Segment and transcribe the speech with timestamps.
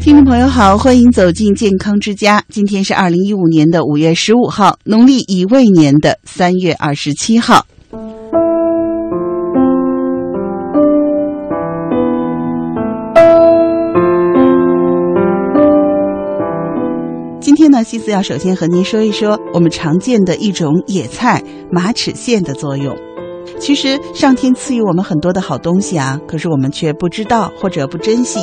[0.00, 2.42] 听众朋友好，欢迎走进健康之家。
[2.48, 7.66] 今天是二零一五年的五月十五号，农历乙未年的三月二十七号。
[17.38, 22.96] 今天呢，西斯要首先和您说一说我们常见的一种野菜马齿苋的作用。
[23.60, 28.40] 其实上天赐予我们很多的好东西啊，可是我们却不知道或者不珍惜。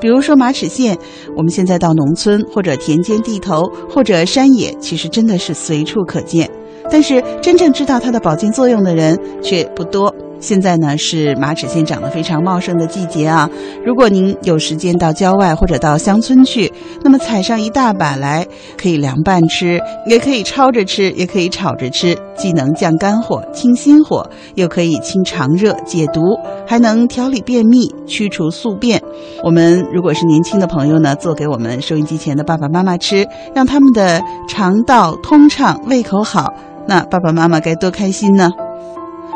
[0.00, 0.96] 比如说马齿苋，
[1.36, 6.48] 我们现在到农村或者田间地头或者山野，其实真的是随处可见。
[6.90, 10.14] 但是真正知道它的保健作用的人却不多。
[10.40, 13.48] 现在呢是马齿苋长得非常茂盛的季节啊！
[13.84, 16.72] 如果您有时间到郊外或者到乡村去，
[17.02, 26.20] 那么采上一大把来，可以凉拌吃，也可以焯着吃，也可以炒着吃，既能降肝火、清心火，又可以清肠热、解毒，
[26.66, 29.02] 还能调理便秘、驱除宿便。
[29.44, 36.54] 我们如果是年轻的朋友呢，做给我们收音机前的爸爸妈妈吃，让他们的肠道通畅、胃口好，
[36.88, 38.48] 那爸爸妈妈该多开心呢！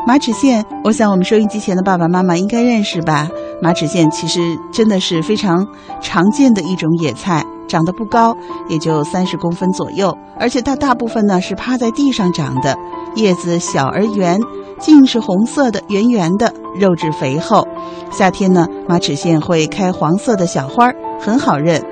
[0.07, 3.27] 马齿苋，我想我们收音机前的爸爸妈妈应该认识吧？
[3.63, 4.39] 马齿苋其实
[4.71, 5.67] 真的是非常
[6.03, 8.37] 常见的一种野菜，长得不高，
[8.69, 12.77] 也就三十公分左右，而且它大部分呢是趴在地上长的，
[13.15, 14.39] 叶子小而圆，
[14.79, 17.67] 茎是红色的，圆圆的，肉质肥厚。
[18.11, 21.83] 夏天呢，马齿苋会开黄色的小花，很好认。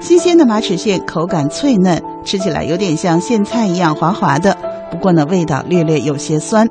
[0.00, 4.56] 新鲜的马齿苋口感脆嫩，吃起来有点像苋菜一样滑滑的，
[4.90, 6.66] 不过呢，味道略略有些酸。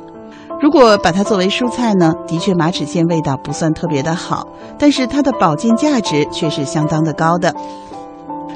[0.61, 4.45] 如果把它作为蔬菜呢，的确马齿苋味道不算特别的好，
[4.77, 7.55] 但是它的保健价值却是相当的高的。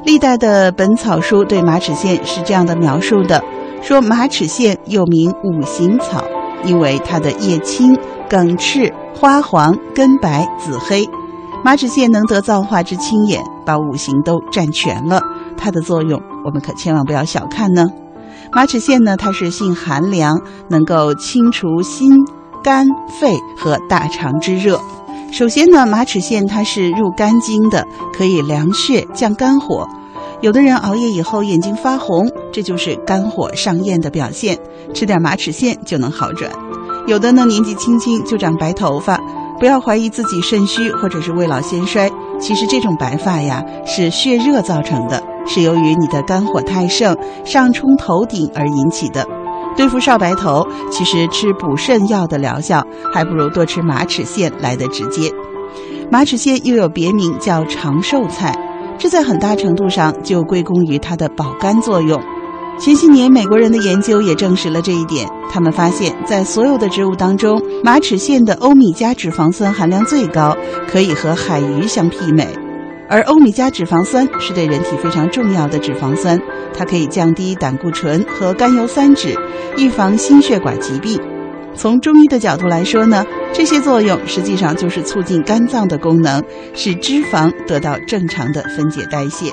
[0.04, 3.42] 历代的本草书对马齿苋是这样的描述的：
[3.82, 6.24] 说马齿苋又名五行草，
[6.66, 7.98] 因为它的叶青、
[8.30, 11.08] 梗赤、花黄、根白、紫黑。
[11.64, 15.22] 马齿苋能得造化之清眼，把五行都占全了，
[15.56, 17.86] 它的作用我们可千万不要小看呢。
[18.56, 22.12] 马齿苋呢，它是性寒凉，能够清除心、
[22.64, 22.86] 肝、
[23.20, 24.80] 肺和大肠之热。
[25.32, 29.88] 首先呢，马齿苋它是入肝经的，可以凉血、降肝火。
[30.42, 34.60] 有的人熬夜以后眼睛发红，这就是肝火上炎的表现，
[34.94, 36.52] 吃点马齿苋就能好转。
[37.08, 39.20] 有的呢，年纪轻轻就长白头发，
[39.60, 45.24] 不要怀疑自己肾虚或者是未老先衰，其实这种白发呀是血热造成的。
[45.46, 49.26] 是由于你的肝火太盛，上冲头顶而引起的。
[49.76, 55.32] 对付少白头，其实吃补肾药的疗效，还不如多吃马齿苋来的直接。
[56.12, 58.54] 马齿苋又有别名叫长寿菜，
[59.00, 62.22] 这在很大程度上就归功于它的保肝作用。
[62.80, 70.56] 前些年美国人的研究也证实了这一点，他们发现，在所有的植物当中，马齿苋的欧米伽脂肪酸含量最高，
[70.88, 72.63] 可以和海鱼相媲美。
[73.14, 76.42] 而欧米伽脂肪酸是对人体非常重要的脂肪酸，
[76.76, 79.38] 它可以降低胆固醇和甘油三酯，
[79.78, 81.22] 预防心血管疾病。
[81.76, 86.44] 从中医的角度来说呢，这些作用实际上就是促进肝脏的功能，
[86.74, 89.52] 使脂肪得到正常的分解代谢。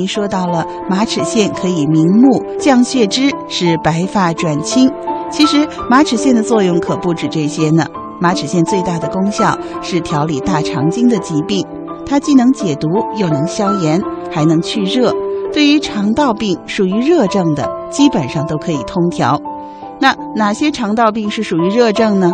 [0.00, 4.90] 您说到了马齿苋可以明目、降血脂，使白发转青。
[5.30, 7.84] 其实马齿苋的作用可不止这些呢。
[8.18, 11.62] 马齿苋最大的功效是调理大肠经的疾病，
[12.06, 12.88] 它既能解毒，
[13.18, 14.00] 又能消炎，
[14.30, 15.12] 还能去热。
[15.52, 19.38] 对于肠道病属于热症的，基本上都可以通调。
[20.00, 22.32] 那哪些肠道病是属于热症呢？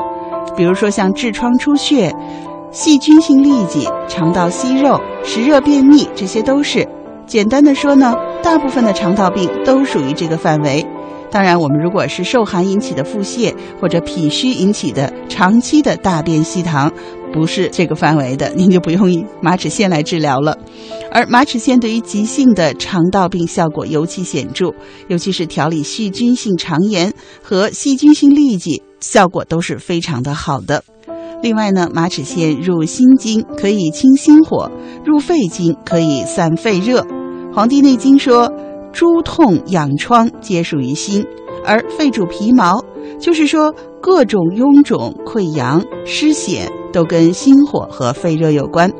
[0.56, 2.14] 比如说像痔疮出血、
[2.70, 6.88] 细菌性痢疾、肠道息肉、食热便秘，这些都是。
[7.26, 10.86] 简单的说呢，大部分的肠道病都属于这个范围。
[11.28, 16.90] 当然，我们如果是受寒引起的腹泻，或者脾虚引起的长期的大便稀溏，
[17.32, 20.56] 不是这个范围的，您就不用马齿苋来治疗了。
[21.10, 24.72] 而马齿苋对于急性的肠道病效果尤其显著，
[25.08, 27.12] 尤其是调理细菌性肠炎
[27.42, 30.84] 和细菌性痢疾，效果都是非常的好的。
[31.42, 34.70] 另外呢，马齿苋入心经可以清心火，
[35.04, 37.02] 入肺经可以散肺热。
[37.56, 38.52] 《黄帝内经》说，
[38.92, 41.24] 诸痛痒疮皆属于心，
[41.64, 42.84] 而肺主皮毛，
[43.18, 48.92] 就是说各种臃肿、溃疡、湿癣都跟心火和肺热有关。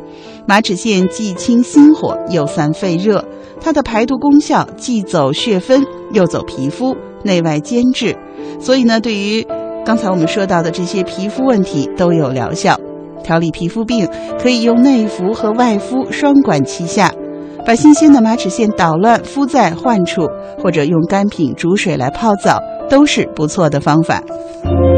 [0.49, 3.23] 马齿苋既清心火，又散肺热，
[3.61, 8.17] 它的排毒功效既走血分，又走皮肤，内外兼治。
[8.59, 9.47] 所以呢，对于
[9.85, 12.81] 刚才我们说到的这些皮肤问题都有疗效。
[13.23, 14.09] 调理皮肤病
[14.41, 17.13] 可以用内服和外敷双管齐下。
[17.67, 20.29] 把新鲜的马齿苋捣乱敷在患处，
[20.63, 24.23] 或者用干品煮水来泡澡，都是不错的方法。